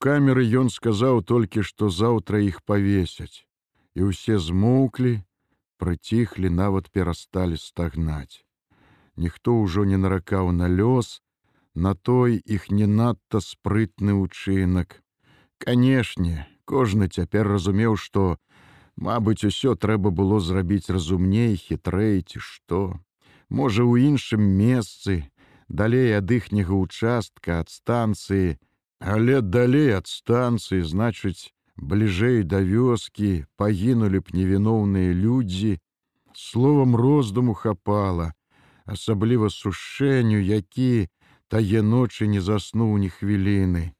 [0.00, 3.44] камеры ён сказаў толькі, што заўтра іх павесяць,
[3.94, 5.20] і ўсе змоўклі,
[5.76, 8.44] прыціхлі, нават перасталі стагнаць.
[9.16, 11.20] Ніхто ўжо не наракаў на лёс,
[11.74, 15.02] на той іх не надта спрытны ўчынак.
[15.58, 18.40] Канешне, кожны цяпер разумеў, што,
[19.00, 23.00] Мабыць, усё трэба было зрабіць разумней, хітрэй ці што.
[23.48, 25.24] Можа, у іншым месцы,
[25.68, 28.60] далей ад іхняга участка ад станцыі,
[29.00, 35.80] але далей ад станцыі, значыць, бліжэй да вёскі пагінулі б невіноўныя людзі,
[36.36, 38.32] словам роздуму хапала,
[38.84, 41.08] асабліва сушэнню, які
[41.48, 43.96] тае ночы не заснуў ні хвіліны.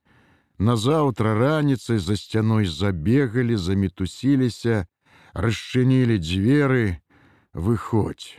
[0.61, 4.85] Назаўтра раніцай за сцяной забегалі, замітусіліся,
[5.33, 7.01] расчынілі дзверы,
[7.55, 8.37] выходзь.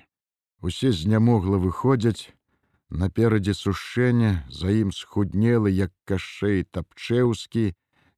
[0.61, 2.29] Усе знямогла выходзяць,
[2.91, 7.71] наперадзе сушэння за ім схуднелы, як кашэй тапчэўскі,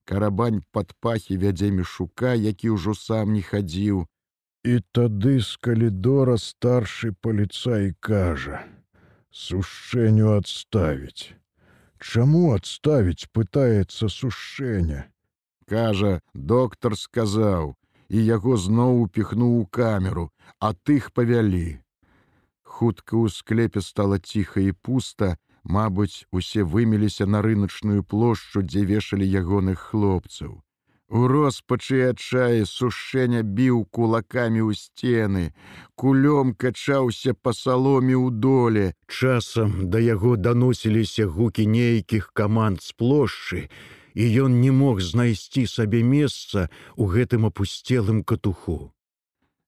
[0.06, 4.06] карабань пад пахі вядзе мешука, які ўжо сам не хадзіў.
[4.64, 8.64] І тады з калідора старшы паліцай кажа:
[9.30, 11.36] сушэнню адставіць.
[12.00, 15.08] Чаму адставіць пытаецца сушэння?
[15.68, 17.76] Кажа, доктар сказаў,
[18.10, 21.80] і яго зноў упіхнуў у камеру, а тых павялі.
[22.74, 29.24] Хутка ў склепе стала ціха і пуста, Мабыць, усе вымеліся на рыначную плошчу, дзе вешалі
[29.24, 30.60] ягоных хлопцаў.
[31.08, 35.44] У роспачы адчае сушэння біў кулакамі ў сцены,
[35.96, 38.86] кулём качаўся па саломе ў доле.
[39.08, 43.70] Часам да яго даносіліся гукі нейкіх каманд з плошчы,
[44.18, 48.92] і ён не мог знайсці сабе месца ў гэтым апусцелым катуху.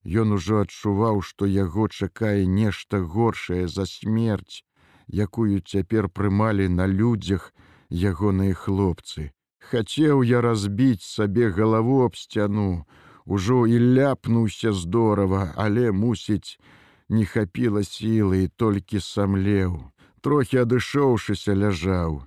[0.05, 4.61] Ён ужо адчуваў, што яго чакае нешта горшае за смерць,
[5.09, 7.49] якую цяпер прымалі на людзях
[7.89, 9.31] ягоныя хлопцы.
[9.57, 12.85] Хацеў я разбіць сабе галаву аб сцяну,
[13.25, 16.61] ужо і ляпнуўся здорава, але мусіць,
[17.09, 19.81] не хапіла сілы і толькі самлеў.
[20.21, 22.21] Трохі адышоўшыся ляжаў,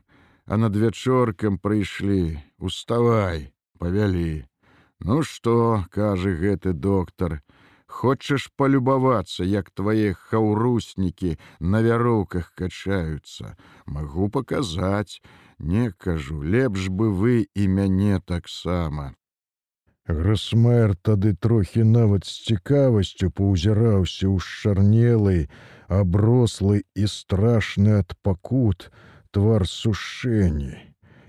[0.46, 4.46] а над вячоркам прыйшлі, уставай, павялі.
[4.98, 7.38] Ну што, кажа гэты доктар,
[7.88, 13.56] Хочаш палюбавацца, як твае хаўруснікі на вяроўках качаюцца,
[13.86, 15.22] Магу паказаць,
[15.58, 19.14] не кажу, лепш бы вы і мяне таксама.
[20.08, 25.48] Грасмэр тады трохі нават з цікавасцю паўзіраўся ў шарнелай,
[25.88, 28.88] аброслы і страшны ад пакут
[29.32, 30.76] твар сушэнні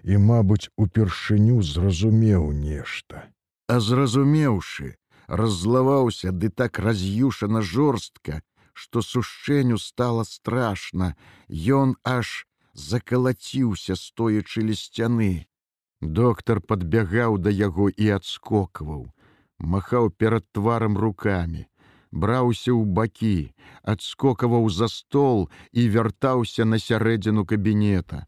[0.03, 3.27] і, мабыць, упершыню зразумеў нешта.
[3.67, 4.95] А зразумеўшы,
[5.29, 8.41] раззлаваўся ды так раз'юшана жорстка,
[8.73, 11.15] што сушэнню стала страшна,
[11.49, 15.47] Ён аж закалаціўся, стоячы ля сцяны.
[16.01, 19.01] Доктар падбягаў да яго і адскокваў,
[19.59, 21.67] махаў перад тварам рукамі,
[22.11, 23.51] браўся ў бакі,
[23.83, 28.25] адскокаваў за стол і вяртаўся на сярэдзіну кабінета.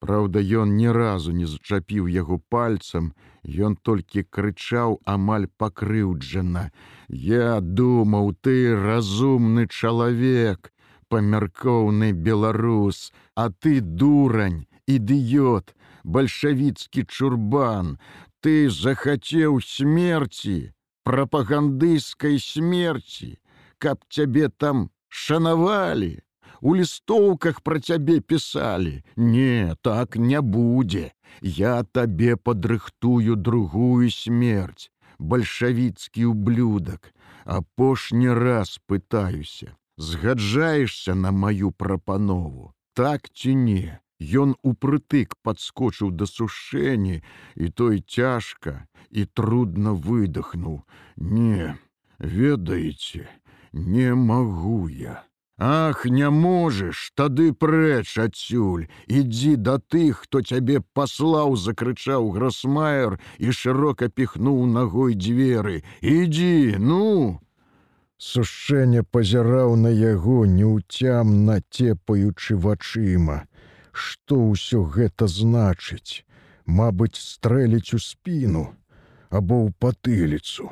[0.00, 3.12] Праўда, ён ні разу не зачапіў яго пальцам,
[3.46, 6.70] Ён толькі крычаў амаль пакрыўджана:
[7.08, 10.72] «Я думаў, ты разумны чалавек,
[11.08, 17.98] памяркоўны беларус, а ты дурань, ідыёт, бальшавіцкі чурбан,
[18.42, 20.74] ты захацеў смерці,
[21.06, 23.38] прапагандысцкай смерці,
[23.78, 26.18] каб цябе там шанавалі
[26.66, 31.12] у лістоўках пра цябе пісалі: Не, так не будзе.
[31.40, 37.12] Я табе падрыхтую другую смерць, бальшавіцкі ублюдак.
[37.44, 44.00] Апошні раз пытаюся, згаджаешся на маю прапанову, так ці не.
[44.18, 47.22] Ён упрытык падскочыў да сушэнні,
[47.54, 50.82] і той цяжка і трудно выдохнуў:
[51.16, 51.78] Не,
[52.18, 53.28] ведаеце,
[53.72, 55.22] не магу я.
[55.58, 63.56] Ах, не можаш, тады прэч адсюль, ідзі да тых, хто цябе паслаў, закрычаў гросмайер і
[63.56, 65.80] шырока піхнуў ногой дзверы.
[66.04, 67.40] Ідзі, ну!
[68.20, 73.48] Сушэнне пазіраў на яго неўцямна цепаючы вачыма.
[73.92, 76.24] Што ўсё гэта значыць?
[76.66, 78.76] Мабыць, стрэліць у спіну
[79.32, 80.68] або ў патыліцу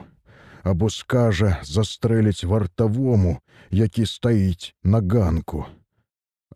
[0.64, 3.38] або скажа застрэліць вартавому,
[3.70, 5.66] які стаіць на ганку.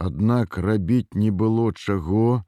[0.00, 2.44] Аднак рабіць не было чаго,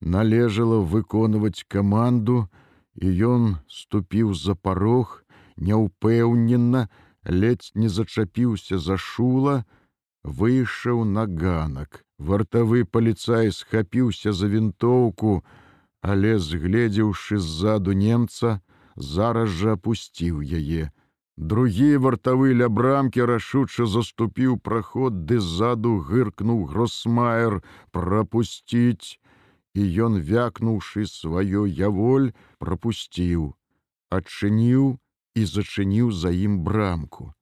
[0.00, 2.48] належала выконваць каманду,
[2.96, 5.22] і ён ступіў за парог,
[5.56, 6.88] няўпэўнена,
[7.28, 9.64] ледзь не зачапіўся за шула,
[10.24, 12.04] выйшаў на ганак.
[12.18, 15.44] Вартавы паліцай схапіўся за вінтоўку,
[16.00, 18.60] але згледзеўшы ззаду немца,
[18.96, 20.90] зараз жа апусціў яе.
[21.36, 27.60] Другі вартавы ля брамкі рашуча заступіў праход, ды ззаду гыркнуў гросмайер
[27.92, 29.20] прапусціць,
[29.76, 33.52] і ён, вякнуўшы сваё яволь, прапусціў,
[34.08, 34.96] адчыніў
[35.36, 37.36] і зачыніў за ім брамку.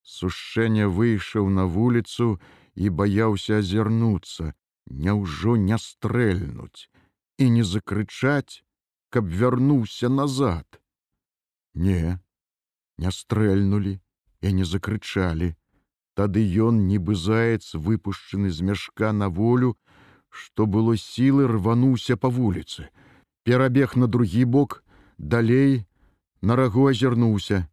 [0.00, 2.40] Сушэнне выйшаў на вуліцу
[2.74, 4.56] і баяўся азірнуцца,
[4.88, 6.88] няўжо не стрэльнуць
[7.36, 8.64] і не закрычаць,
[9.10, 10.80] каб вярнуўся назад.
[11.74, 12.18] Не,
[12.98, 14.00] не стрэльнулі
[14.40, 15.54] і не закрычалі.
[16.18, 19.76] Тады ён, нібы заяц, выпушчаны з мяшка на волю,
[20.28, 22.88] што было сілы рвануўся па вуліцы.
[23.44, 24.82] Перабег на другі бок,
[25.18, 25.86] далей
[26.42, 27.66] на рагу азірнуўся.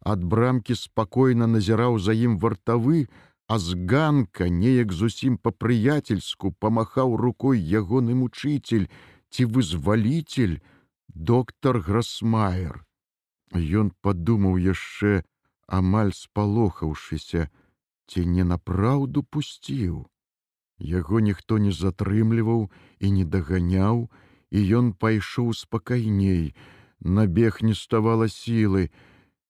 [0.00, 3.06] Ад брамкі спакойна назіраў за ім вартавы,
[3.46, 8.88] а з ганка неяк зусім па-прыяцельску памахаў рукой ягоны мучитель
[9.32, 10.60] ці вызваліцель
[11.08, 12.84] доктор Грасмайер.
[13.56, 15.24] Ён падумаў яшчэ,
[15.66, 17.48] амаль спалохаўшыся,
[18.08, 20.04] ці не напраўду пусціў.
[20.78, 22.68] Яго ніхто не затрымліваў
[23.00, 24.10] і не даганяў,
[24.50, 26.52] і ён пайшоў спакайней,
[27.00, 28.90] набег не ставала сілы,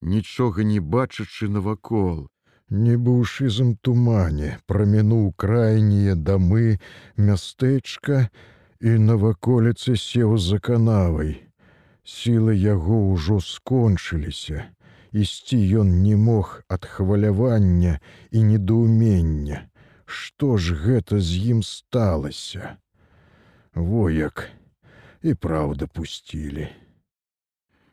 [0.00, 2.29] нічога не бачачы навакол.
[2.73, 6.79] Нібы ў шызым тумане прамінуў крайнія дамы,
[7.17, 8.31] мястэчка
[8.82, 11.38] і на ваколіцы сеў за канавай.
[12.02, 14.67] Сілы яго ўжо скончыліся.
[15.14, 18.00] Ісці ён не мог ад хвалявання
[18.31, 19.69] і недоумення.
[20.05, 22.76] Што ж гэта з ім сталася?
[23.75, 24.50] Вояк
[25.23, 26.67] і праўда пусцілі.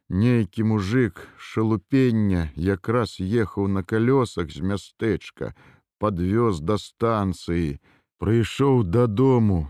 [0.10, 5.54] Нейкі мужик шалупення якраз ехаў на калёсах з мястэчка,
[6.02, 7.78] подвёз да станцыі,
[8.18, 9.70] прыйшоў дадому,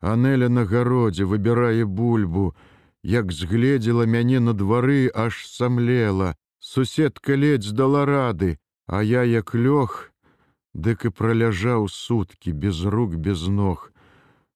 [0.00, 2.54] Анеля на гародзе выбірае бульбу,
[3.02, 6.34] як згледзела мяне на двары, аж самлела.
[6.60, 10.10] Суседка ледзь дала рады, а я як лёг,
[10.74, 13.92] дык і праляжаў суткі без рук без ног.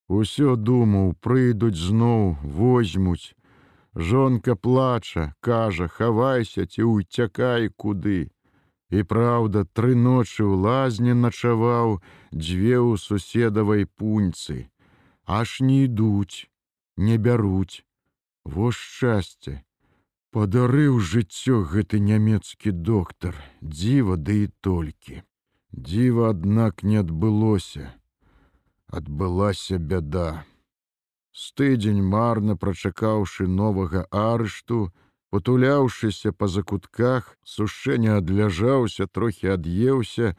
[0.09, 3.35] Усё думаў, прыйдуць зноў, возьмуць.
[3.95, 8.31] Жонка плача, кажа, хавайся ці уцякай куды.
[8.91, 12.01] І праўда, тры ночы ў лазні начаваў,
[12.33, 14.69] дзве ў суседавай пуньцы.
[15.27, 16.51] Аж не ідуць,
[16.97, 17.85] не бяруць.
[18.45, 19.63] Во шчасце,
[20.35, 25.23] падарыў жыццё гэты нямецкі доктар, дзіва ды і толькі.
[25.73, 27.95] Дзіва, аднак не адбылося.
[28.89, 30.45] Адбылася бяда.
[31.33, 34.93] Стыдзень марна прачакаўшы новага арышту,
[35.31, 40.35] потуляўшыся па закутках, сушэнне адляжаўся, трохі ад'еўся,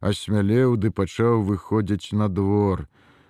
[0.00, 2.86] асмялеў ды пачаў выходзіць на двор.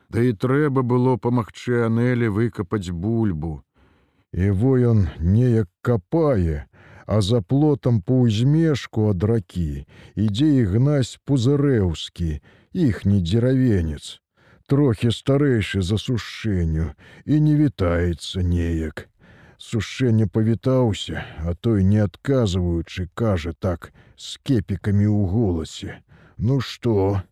[0.09, 3.61] Да і трэба было памагчы Анелі выкапаць бульбу.
[4.33, 6.65] І во ён неяк капае,
[7.05, 9.85] а за плотам по ўзмешку ад ракі
[10.17, 12.41] ідзе ігнась пузырэўскі,
[12.73, 14.21] іхні дзеравенец,
[14.69, 16.93] трохі старэйшы за сушэнню
[17.25, 19.09] і не вітаецца неяк.
[19.59, 26.01] Сушэнне павітаўся, а той не адказваючы, кажа так з кепікамі ў голасе:
[26.39, 27.25] «Ну што,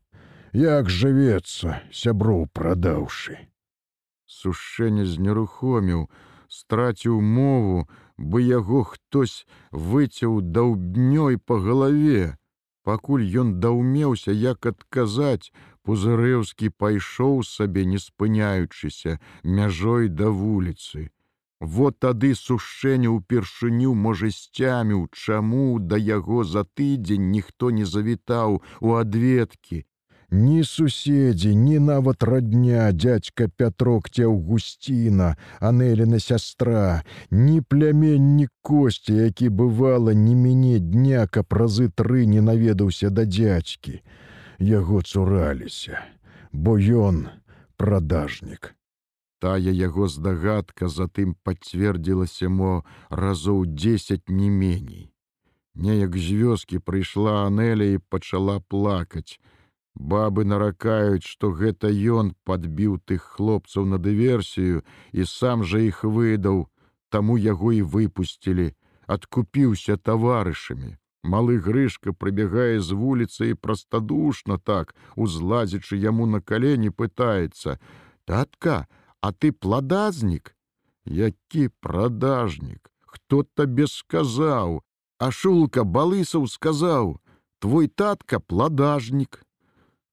[0.56, 3.36] як жывецца, сяброў прадаўшы.
[4.24, 6.08] Сушэнне знерухоміў,
[6.48, 7.86] страціў мову,
[8.16, 12.36] бы яго хтось выцяў даўбнёй па галаве.
[12.88, 15.52] Пакуль ён даўмеўся, як адказаць,
[15.86, 19.20] Пузырэўскі пайшоў сабе, не спыняючыся
[19.58, 21.10] мяжой да вуліцы.
[21.60, 28.96] Вот тады сушэнне ўпершыню можа сцяміў, чаму да яго за тыдзень ніхто не завітаў у
[29.02, 29.78] адведкі,
[30.30, 39.48] Ні суседзі, ні нават радня дядька Пятрок ці Аўгусціна, Анеліна сястра, ні пляменнік косці, які
[39.48, 44.02] бывала не мяне дня, каб разы тры не наведаўся да дзядзькі.
[44.58, 46.02] Яго цураліся,
[46.52, 47.28] бо ён
[47.76, 48.74] прадажнік.
[49.38, 55.12] Тая яго здагадка затым пацвердзілася мо разоў дзесяць не меней.
[55.76, 59.38] Неяк з вёскі прыйшла Анеля і пачала плакаць,
[59.96, 66.68] Бабы наракаюць, што гэта ён падбіў тых хлопцаў на дыверсію і сам жа іх выдаў,
[67.08, 68.76] таму яго і выпусцілі,
[69.06, 70.96] адкупіўся таварышамі.
[71.24, 77.80] Малы грышка прыбягае з вуліцы і прастадушна так, узлазячы яму на калені пытаецца:
[78.28, 78.86] «Татка,
[79.20, 80.54] а ты пладазнік?
[81.06, 84.82] Які прадажнік, Хто табе сказаў,
[85.18, 87.16] А шулка балысаў сказаў:
[87.58, 89.45] «Твой татка пладажнік.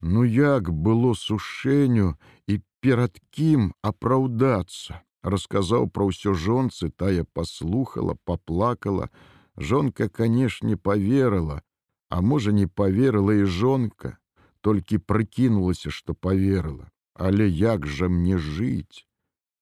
[0.04, 5.00] Ну як было сушэнню і перад кім апраўдацца.
[5.24, 9.08] расказаў пра ўсё жонцы тая паслухала паплакала.
[9.56, 11.62] Жонка канешне поверыла
[12.10, 14.18] а можа не поверыла і жонка
[14.62, 19.08] толькі прыкінулася што поверыла але як жа мне жыць?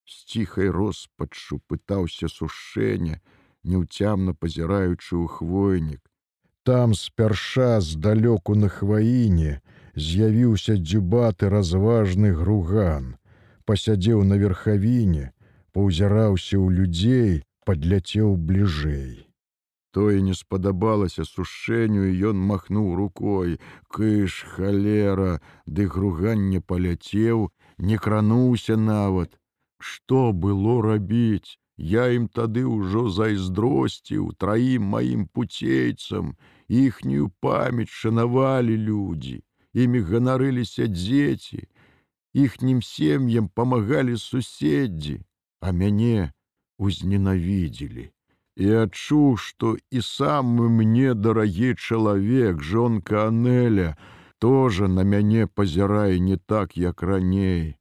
[0.10, 3.22] З ціхай роспаччу пытаўся сушэння
[3.64, 6.02] неўцямна пазіраючы ў хвойнік.
[6.64, 9.62] Там спярша здалёку на хваіне
[9.96, 13.16] з'явіўся дзюбаты разважны груган
[13.66, 15.32] пасядзеў на верхавіне
[15.76, 17.34] паўзіраўся ў людзей,
[17.66, 19.28] падляцеў бліжэй.
[19.92, 23.60] Тое не спадабалася сушэнню, і ён махнуў рукой:
[23.92, 29.36] Кыш халера, ды груганне паляцеў, не крануўся нават.
[29.80, 31.58] Што было рабіць?
[31.78, 36.36] Я ім тады ўжо зайздросціў траім маім пуцейцам,
[36.70, 39.42] іхнюю памяць шанавалі людзі,
[39.74, 41.68] імі ганарыліся дзеці,
[42.34, 45.22] іхнім сем'ям памагалі суседзі
[45.62, 46.34] а мяне
[46.82, 48.10] узненавідзелі.
[48.62, 53.96] І адчуў, што і самы мне дарагі чалавек, жонка Анеля,
[54.40, 57.78] тоже на мяне пазірае не так, як раней.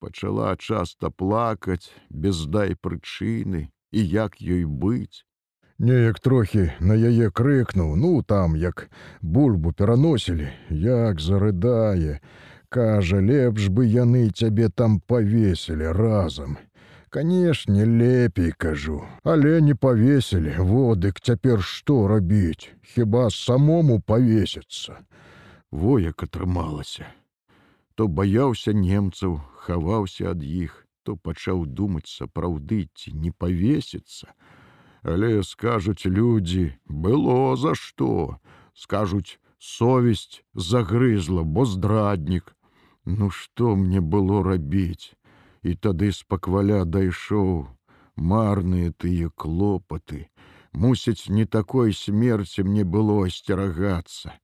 [0.00, 5.24] Пачала часта плакаць, без дай прычыны і як ёй быць.
[5.80, 8.90] Неяк трохі на яе крыкнуў, ну там, як
[9.22, 12.20] бульбу пераносілі, як зарыдае,
[12.68, 16.58] кажа, лепш бы яны цябе там павесілі разам.
[17.08, 25.00] Канешне, лепей кажу, але не павесілі, водык цяпер што рабіць, Хіба самому павесіцца.
[25.72, 27.08] Вояк атрымалася.
[27.94, 34.28] То баяўся немцаў, хаваўся ад іх, то пачаў думаць сапраўды ці не павесіцца.
[35.02, 38.38] Але скажуць людзі, было за што,
[38.74, 42.54] скажуць, совесть загрызла, бо здраднік.
[43.04, 45.16] Ну што мне было рабіць?
[45.62, 47.68] і тады спакваля дайшоў.
[48.16, 50.28] Марныя тыя клопаты.
[50.72, 54.36] Мусіць не такой смерці мне было асцерагацца.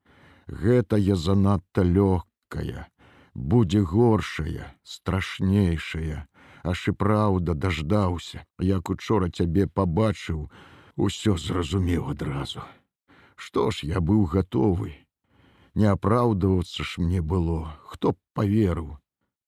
[0.49, 2.89] Гэта я занадта лёгкая.
[3.35, 6.25] Будзе горшая страшнейшая
[6.73, 10.45] аж і праўда даждаўся як учора цябе пабачыў
[11.09, 12.67] усё зразумеў адразу
[13.47, 14.93] што ж я быў гатовы
[15.81, 17.59] не апраўдвацца ж мне было
[17.91, 18.95] хто б поверыў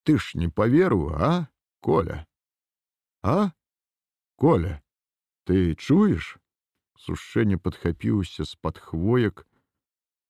[0.05, 1.33] ты ж не поверу а
[1.81, 2.27] Коля.
[3.23, 3.53] А?
[4.37, 4.83] Коля,
[5.45, 6.39] ты чуеш?
[6.99, 9.47] Сушэнне падхапіўся з-пад хвоек,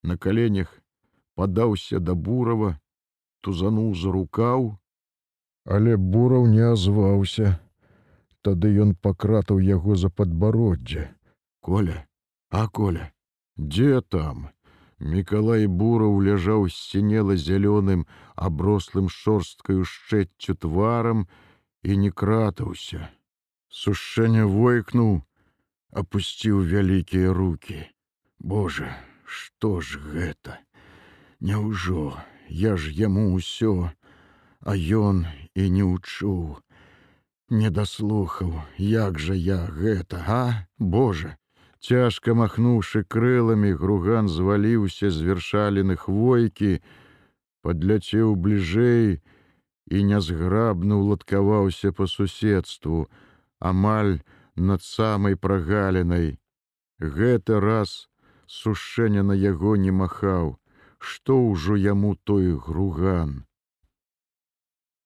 [0.02, 0.70] На каленях
[1.34, 2.78] падаўся да бурава,
[3.40, 4.78] тузануў за рукаў,
[5.68, 7.58] але бураў не азваўся.
[8.42, 11.08] Тады ён пакратаў яго за падбароддзе.
[11.60, 12.06] Коля,
[12.50, 13.12] а коля,
[13.56, 14.48] дзе там?
[14.98, 21.28] Мікалай бураў ляжаў сцінела зялёным, аброслым шорсткаю шчэццю тварам
[21.82, 23.10] і не кратаўся.
[23.68, 25.22] Сушэнне войкнуў,
[25.92, 27.84] опусціў вялікія руки.
[28.40, 28.88] Боже,
[29.24, 30.58] што ж гэта?
[31.40, 32.16] Няўжо
[32.48, 33.92] я ж яму ўсё,
[34.64, 35.26] а ён
[35.58, 36.62] і не ўчуў.
[37.50, 40.44] Не даслухаў, як жа я гэта, а,
[40.78, 41.34] Боже!
[41.78, 46.82] Цяжка махнуўшы крыламі, груган зваліўся з вершаліных войкі,
[47.62, 49.22] падляцеў бліжэй
[49.86, 53.06] і нязграбна ўладкаваўся па суседству,
[53.58, 54.18] амаль
[54.70, 56.38] над самай прагалінай.
[56.98, 58.10] Гэты раз
[58.46, 60.58] сушэння на яго не махаў,
[60.98, 63.47] што ўжо яму той груган.